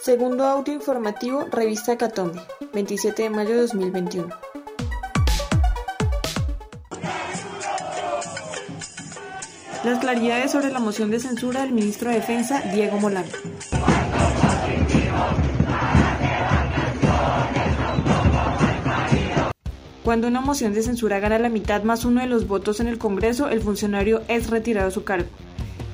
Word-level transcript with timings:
Segundo 0.00 0.46
audio 0.46 0.72
informativo, 0.72 1.46
Revista 1.50 1.98
Catombe, 1.98 2.40
27 2.72 3.24
de 3.24 3.30
mayo 3.30 3.50
de 3.50 3.62
2021. 3.62 4.28
Las 9.84 9.98
claridades 9.98 10.52
sobre 10.52 10.70
la 10.70 10.78
moción 10.78 11.10
de 11.10 11.18
censura 11.18 11.62
del 11.62 11.72
ministro 11.72 12.10
de 12.10 12.16
Defensa, 12.16 12.62
Diego 12.72 12.98
Molano. 13.00 13.28
Cuando 20.04 20.28
una 20.28 20.40
moción 20.40 20.72
de 20.74 20.82
censura 20.82 21.18
gana 21.18 21.38
la 21.38 21.48
mitad 21.48 21.82
más 21.82 22.04
uno 22.04 22.20
de 22.20 22.28
los 22.28 22.46
votos 22.46 22.78
en 22.80 22.86
el 22.86 22.98
Congreso, 22.98 23.48
el 23.48 23.60
funcionario 23.60 24.22
es 24.28 24.48
retirado 24.48 24.86
de 24.86 24.94
su 24.94 25.04
cargo. 25.04 25.28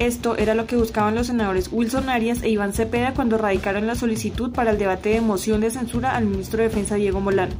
Esto 0.00 0.34
era 0.38 0.54
lo 0.54 0.66
que 0.66 0.76
buscaban 0.76 1.14
los 1.14 1.26
senadores 1.26 1.68
Wilson 1.70 2.08
Arias 2.08 2.42
e 2.42 2.48
Iván 2.48 2.72
Cepeda 2.72 3.12
cuando 3.12 3.36
radicaron 3.36 3.86
la 3.86 3.94
solicitud 3.94 4.50
para 4.50 4.70
el 4.70 4.78
debate 4.78 5.10
de 5.10 5.20
moción 5.20 5.60
de 5.60 5.70
censura 5.70 6.16
al 6.16 6.24
ministro 6.24 6.56
de 6.56 6.70
Defensa 6.70 6.94
Diego 6.94 7.20
Molano, 7.20 7.52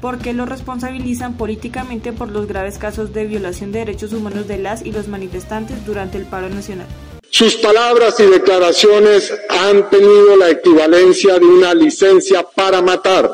porque 0.00 0.32
lo 0.32 0.46
responsabilizan 0.46 1.36
políticamente 1.36 2.12
por 2.12 2.30
los 2.30 2.46
graves 2.46 2.78
casos 2.78 3.12
de 3.12 3.24
violación 3.24 3.72
de 3.72 3.80
derechos 3.80 4.12
humanos 4.12 4.46
de 4.46 4.58
las 4.58 4.86
y 4.86 4.92
los 4.92 5.08
manifestantes 5.08 5.84
durante 5.84 6.16
el 6.16 6.26
paro 6.26 6.48
nacional. 6.48 6.86
Sus 7.28 7.56
palabras 7.56 8.20
y 8.20 8.26
declaraciones 8.26 9.34
han 9.48 9.90
tenido 9.90 10.36
la 10.36 10.48
equivalencia 10.48 11.40
de 11.40 11.44
una 11.44 11.74
licencia 11.74 12.44
para 12.44 12.80
matar 12.82 13.32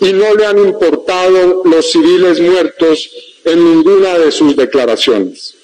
y 0.00 0.12
no 0.12 0.36
le 0.36 0.46
han 0.46 0.58
importado 0.58 1.62
los 1.64 1.90
civiles 1.90 2.40
muertos 2.40 3.10
en 3.44 3.64
ninguna 3.64 4.18
de 4.18 4.30
sus 4.30 4.54
declaraciones. 4.54 5.55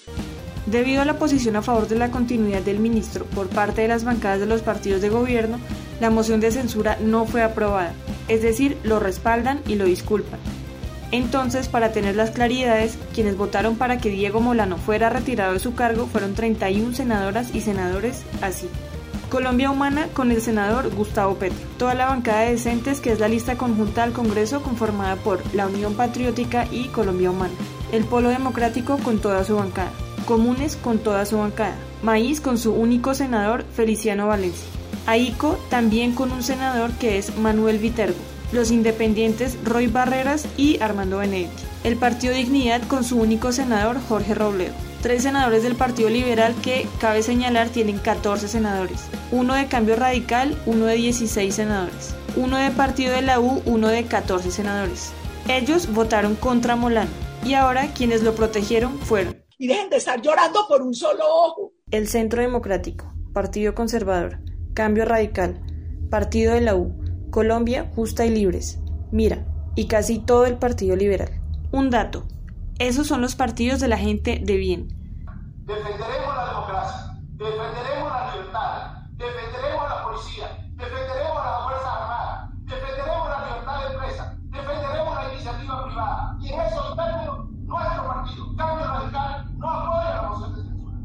Debido 0.73 1.03
a 1.03 1.05
la 1.05 1.19
posición 1.19 1.55
a 1.57 1.61
favor 1.61 1.87
de 1.87 1.97
la 1.97 2.11
continuidad 2.11 2.63
del 2.63 2.81
ministro 2.81 3.27
por 3.27 3.47
parte 3.49 3.83
de 3.83 3.89
las 3.89 4.05
bancadas 4.05 4.41
de 4.41 4.47
los 4.47 4.63
partidos 4.63 5.03
de 5.03 5.11
gobierno, 5.11 5.59
la 6.01 6.09
moción 6.09 6.41
de 6.41 6.51
censura 6.51 6.97
no 6.99 7.27
fue 7.27 7.43
aprobada, 7.43 7.93
es 8.27 8.41
decir, 8.41 8.79
lo 8.83 8.99
respaldan 8.99 9.61
y 9.67 9.75
lo 9.75 9.85
disculpan. 9.85 10.41
Entonces, 11.11 11.69
para 11.69 11.93
tener 11.93 12.17
las 12.17 12.31
claridades, 12.31 12.97
quienes 13.13 13.37
votaron 13.37 13.77
para 13.77 13.99
que 13.99 14.09
Diego 14.09 14.41
Molano 14.41 14.79
fuera 14.79 15.11
retirado 15.11 15.53
de 15.53 15.59
su 15.59 15.75
cargo 15.75 16.07
fueron 16.07 16.33
31 16.33 16.95
senadoras 16.95 17.55
y 17.55 17.61
senadores 17.61 18.23
así. 18.41 18.67
Colombia 19.29 19.71
Humana 19.71 20.09
con 20.15 20.31
el 20.31 20.41
senador 20.41 20.89
Gustavo 20.95 21.35
Petro. 21.35 21.69
Toda 21.77 21.93
la 21.95 22.07
bancada 22.07 22.41
de 22.41 22.53
decentes 22.53 23.03
que 23.03 23.13
es 23.13 23.21
la 23.21 23.29
lista 23.29 23.59
conjunta 23.59 24.05
al 24.05 24.15
Congreso 24.15 24.63
conformada 24.63 25.17
por 25.17 25.43
la 25.55 25.67
Unión 25.67 25.93
Patriótica 25.97 26.67
y 26.71 26.89
Colombia 26.89 27.31
Humana. 27.31 27.53
El 27.93 28.07
Polo 28.07 28.31
Democrático 28.31 28.97
con 28.97 29.21
toda 29.21 29.45
su 29.45 29.57
bancada. 29.57 29.93
Comunes 30.23 30.77
con 30.77 30.99
toda 30.99 31.25
su 31.27 31.39
bancada. 31.39 31.77
Maíz 32.03 32.41
con 32.41 32.59
su 32.59 32.73
único 32.73 33.15
senador 33.15 33.65
Feliciano 33.75 34.27
Valencia. 34.27 34.67
AICO 35.07 35.59
también 35.71 36.15
con 36.15 36.33
un 36.33 36.43
senador 36.43 36.93
que 36.93 37.19
es 37.19 37.37
Manuel 37.37 37.79
Viterbo. 37.79 38.19
Los 38.53 38.71
independientes 38.71 39.59
Roy 39.65 39.87
Barreras 39.87 40.47
y 40.57 40.81
Armando 40.81 41.19
Benedetti. 41.19 41.63
El 41.85 41.97
Partido 41.97 42.35
Dignidad 42.35 42.83
con 42.89 43.05
su 43.05 43.19
único 43.19 43.53
senador 43.53 43.99
Jorge 44.09 44.35
Robledo 44.35 44.75
tres 45.03 45.25
senadores 45.25 45.65
del 45.65 45.75
Partido 45.75 46.09
Liberal 46.09 46.55
que, 46.63 46.87
cabe 47.01 47.23
señalar, 47.23 47.69
tienen 47.69 47.99
14 47.99 48.49
senadores, 48.49 49.01
uno 49.33 49.55
de 49.55 49.67
Cambio 49.67 49.97
Radical, 49.97 50.57
uno 50.65 50.87
de 50.87 50.95
16 50.95 51.55
senadores, 51.55 52.15
uno 52.37 52.57
de 52.57 52.71
Partido 52.71 53.13
de 53.13 53.23
la 53.23 53.41
U, 53.41 53.63
uno 53.67 53.89
de 53.89 54.05
14 54.05 54.51
senadores. 54.51 55.11
Ellos 55.49 55.93
votaron 55.93 56.37
contra 56.37 56.77
Molano 56.77 57.11
y 57.45 57.55
ahora 57.55 57.93
quienes 57.93 58.23
lo 58.23 58.35
protegieron 58.35 58.97
fueron. 59.01 59.42
Y 59.59 59.67
dejen 59.67 59.91
de 59.91 59.97
estar 59.97 60.21
llorando 60.21 60.67
por 60.69 60.83
un 60.83 60.95
solo 60.95 61.25
ojo. 61.25 61.73
El 61.91 62.09
Centro 62.09 62.43
Democrático, 62.43 63.13
Partido 63.33 63.75
Conservador, 63.75 64.41
Cambio 64.75 65.05
Radical, 65.05 65.61
Partido 66.11 66.55
de 66.55 66.63
la 66.63 66.77
U, 66.77 66.95
Colombia 67.31 67.91
Justa 67.95 68.27
y 68.27 68.31
Libres, 68.31 68.79
Mira, 69.11 69.45
y 69.75 69.89
casi 69.89 70.19
todo 70.19 70.47
el 70.47 70.57
Partido 70.57 70.97
Liberal. 70.97 71.31
Un 71.71 71.91
dato, 71.91 72.27
esos 72.79 73.07
son 73.07 73.21
los 73.21 73.37
partidos 73.37 73.79
de 73.79 73.89
la 73.89 73.99
gente 73.99 74.41
de 74.43 74.57
bien. 74.57 74.89
Defenderemos 75.67 76.35
la 76.35 76.49
democracia, 76.49 77.13
defenderemos 77.37 78.11
la 78.11 78.35
libertad, 78.35 78.93
defenderemos 79.13 79.85
a 79.85 79.89
la 79.89 80.05
policía, 80.05 80.49
defenderemos 80.73 81.39
a 81.39 81.51
la 81.51 81.59
Fuerza 81.65 81.93
Armada, 81.93 82.53
defenderemos 82.65 83.29
la 83.29 83.47
libertad 83.47 83.79
de 83.79 83.95
empresa, 83.95 84.39
defenderemos 84.51 85.15
la 85.15 85.33
iniciativa 85.33 85.85
privada. 85.87 86.39
Y 86.41 86.53
en 86.53 86.61
esos 86.61 86.97
términos, 86.97 87.51
nuestro 87.51 88.07
partido, 88.07 88.57
Cambio 88.57 88.87
Radical, 88.87 89.59
no 89.59 89.71
apoya 89.71 90.15
la 90.15 90.23
moción 90.29 90.55
de 90.55 90.63
censura. 90.63 90.97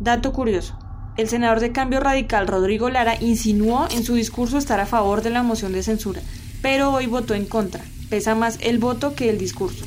Dato 0.00 0.32
curioso. 0.32 0.78
El 1.16 1.28
senador 1.28 1.58
de 1.58 1.72
Cambio 1.72 1.98
Radical, 1.98 2.46
Rodrigo 2.46 2.88
Lara, 2.88 3.16
insinuó 3.20 3.88
en 3.90 4.04
su 4.04 4.14
discurso 4.14 4.56
estar 4.56 4.78
a 4.78 4.86
favor 4.86 5.22
de 5.22 5.30
la 5.30 5.42
moción 5.42 5.72
de 5.72 5.82
censura, 5.82 6.20
pero 6.62 6.92
hoy 6.92 7.06
votó 7.06 7.34
en 7.34 7.46
contra. 7.46 7.84
Pesa 8.08 8.36
más 8.36 8.58
el 8.60 8.78
voto 8.78 9.14
que 9.14 9.28
el 9.28 9.38
discurso. 9.38 9.84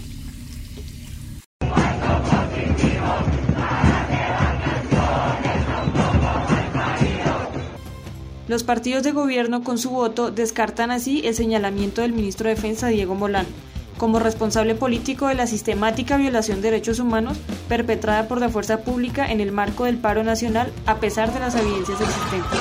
Los 8.49 8.63
partidos 8.63 9.03
de 9.03 9.13
gobierno 9.13 9.63
con 9.63 9.78
su 9.78 9.91
voto 9.91 10.29
descartan 10.29 10.91
así 10.91 11.22
el 11.25 11.35
señalamiento 11.35 12.01
del 12.01 12.11
ministro 12.11 12.49
de 12.49 12.55
Defensa 12.55 12.89
Diego 12.89 13.16
Molano 13.16 13.70
como 14.01 14.17
responsable 14.17 14.73
político 14.73 15.28
de 15.28 15.35
la 15.35 15.45
sistemática 15.45 16.17
violación 16.17 16.59
de 16.59 16.72
derechos 16.72 16.97
humanos 16.97 17.38
perpetrada 17.69 18.28
por 18.28 18.39
la 18.39 18.50
fuerza 18.50 18.79
pública 18.79 19.31
en 19.31 19.41
el 19.41 19.51
marco 19.51 19.85
del 19.85 20.00
paro 20.00 20.23
nacional 20.23 20.73
a 20.88 20.95
pesar 20.95 21.31
de 21.31 21.39
las 21.39 21.53
evidencias 21.53 22.01
existentes. 22.01 22.59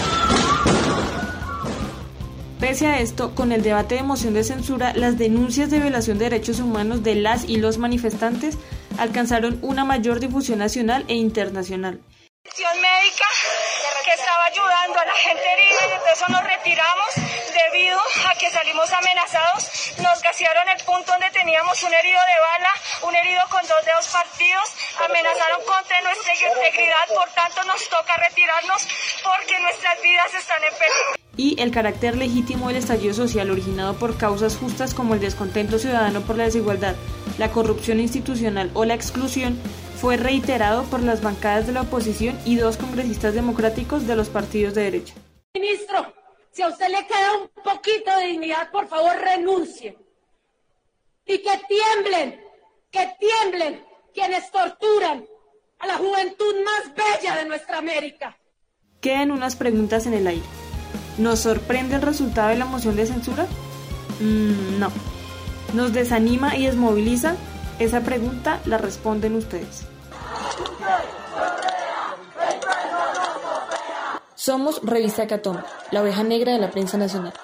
Pese 2.60 2.88
a 2.88 3.00
esto, 3.00 3.34
con 3.34 3.52
el 3.52 3.62
debate 3.62 3.94
de 3.94 4.02
moción 4.02 4.34
de 4.34 4.44
censura, 4.44 4.92
las 4.94 5.16
denuncias 5.16 5.70
de 5.70 5.78
violación 5.78 6.18
de 6.18 6.24
derechos 6.24 6.60
humanos 6.60 7.02
de 7.02 7.14
las 7.14 7.48
y 7.48 7.56
los 7.56 7.78
manifestantes 7.78 8.58
alcanzaron 8.98 9.58
una 9.62 9.86
mayor 9.86 10.20
difusión 10.20 10.58
nacional 10.58 11.06
e 11.08 11.14
internacional 11.14 12.00
médica 12.44 13.26
que 14.04 14.10
estaba 14.12 14.44
ayudando 14.44 14.98
a 14.98 15.04
la 15.04 15.14
gente 15.14 15.42
herida 15.52 15.86
y 15.88 16.12
eso 16.12 16.26
nos 16.28 16.42
retiramos 16.44 17.39
que 18.50 18.56
salimos 18.56 18.90
amenazados. 18.92 19.70
Nos 20.02 20.22
gasearon 20.22 20.68
el 20.68 20.84
punto 20.84 21.12
donde 21.12 21.30
teníamos 21.30 21.82
un 21.82 21.94
herido 21.94 22.18
de 22.18 22.38
bala, 22.40 22.72
un 23.08 23.14
herido 23.14 23.40
con 23.50 23.62
dos 23.62 23.84
dedos 23.84 24.08
partidos, 24.08 24.66
amenazaron 24.98 25.60
contra 25.64 26.00
nuestra 26.02 26.34
integridad, 26.34 27.06
por 27.14 27.28
tanto 27.30 27.64
nos 27.64 27.88
toca 27.88 28.16
retirarnos 28.16 28.88
porque 29.22 29.58
nuestras 29.60 30.02
vidas 30.02 30.34
están 30.34 30.62
en 30.64 30.74
peligro 30.74 31.20
y 31.36 31.58
el 31.62 31.70
carácter 31.70 32.16
legítimo 32.16 32.68
del 32.68 32.76
estallido 32.76 33.14
social 33.14 33.50
originado 33.50 33.94
por 33.94 34.18
causas 34.18 34.56
justas 34.58 34.92
como 34.92 35.14
el 35.14 35.20
descontento 35.20 35.78
ciudadano 35.78 36.20
por 36.20 36.36
la 36.36 36.44
desigualdad, 36.44 36.96
la 37.38 37.50
corrupción 37.50 37.98
institucional 37.98 38.70
o 38.74 38.84
la 38.84 38.94
exclusión 38.94 39.58
fue 39.96 40.18
reiterado 40.18 40.82
por 40.84 41.02
las 41.02 41.22
bancadas 41.22 41.66
de 41.66 41.72
la 41.72 41.82
oposición 41.82 42.38
y 42.44 42.56
dos 42.56 42.76
congresistas 42.76 43.32
democráticos 43.32 44.06
de 44.06 44.16
los 44.16 44.28
partidos 44.28 44.74
de 44.74 44.82
derecha. 44.82 45.14
Ministro, 45.54 46.12
si 46.52 46.62
a 46.62 46.68
usted 46.68 46.88
le 46.88 47.06
queda 47.06 47.36
un 47.40 47.48
poquito 47.62 48.16
de 48.18 48.26
dignidad, 48.26 48.70
por 48.70 48.88
favor 48.88 49.16
renuncie. 49.16 49.96
Y 51.26 51.38
que 51.38 51.60
tiemblen, 51.68 52.40
que 52.90 53.08
tiemblen 53.18 53.84
quienes 54.12 54.50
torturan 54.50 55.24
a 55.78 55.86
la 55.86 55.96
juventud 55.96 56.54
más 56.64 56.94
bella 56.94 57.36
de 57.36 57.46
nuestra 57.46 57.78
América. 57.78 58.36
Quedan 59.00 59.30
unas 59.30 59.56
preguntas 59.56 60.06
en 60.06 60.14
el 60.14 60.26
aire. 60.26 60.44
¿Nos 61.18 61.40
sorprende 61.40 61.96
el 61.96 62.02
resultado 62.02 62.48
de 62.48 62.56
la 62.56 62.66
moción 62.66 62.96
de 62.96 63.06
censura? 63.06 63.46
Mm, 64.20 64.78
no. 64.78 64.90
¿Nos 65.74 65.92
desanima 65.92 66.56
y 66.56 66.66
desmoviliza? 66.66 67.36
Esa 67.78 68.00
pregunta 68.00 68.60
la 68.66 68.76
responden 68.76 69.36
ustedes. 69.36 69.86
Somos 74.40 74.80
Revista 74.82 75.26
Catón, 75.26 75.62
la 75.90 76.00
oveja 76.00 76.22
negra 76.24 76.54
de 76.54 76.58
la 76.58 76.70
prensa 76.70 76.96
nacional. 76.96 77.34